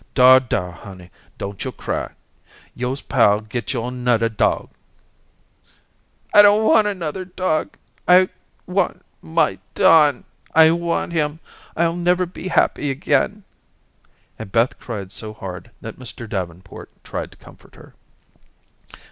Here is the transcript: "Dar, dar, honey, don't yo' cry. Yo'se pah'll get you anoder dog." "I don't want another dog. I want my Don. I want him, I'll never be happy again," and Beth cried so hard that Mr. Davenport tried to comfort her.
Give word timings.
"Dar, 0.15 0.39
dar, 0.39 0.71
honey, 0.71 1.11
don't 1.37 1.63
yo' 1.63 1.71
cry. 1.71 2.13
Yo'se 2.73 3.03
pah'll 3.03 3.41
get 3.41 3.71
you 3.71 3.81
anoder 3.83 4.29
dog." 4.35 4.71
"I 6.33 6.41
don't 6.41 6.65
want 6.65 6.87
another 6.87 7.23
dog. 7.23 7.77
I 8.07 8.29
want 8.65 9.03
my 9.21 9.59
Don. 9.75 10.23
I 10.55 10.71
want 10.71 11.11
him, 11.13 11.39
I'll 11.77 11.95
never 11.95 12.25
be 12.25 12.47
happy 12.47 12.89
again," 12.89 13.43
and 14.39 14.51
Beth 14.51 14.79
cried 14.79 15.11
so 15.11 15.35
hard 15.35 15.69
that 15.81 15.99
Mr. 15.99 16.27
Davenport 16.27 16.89
tried 17.03 17.29
to 17.33 17.37
comfort 17.37 17.75
her. 17.75 17.93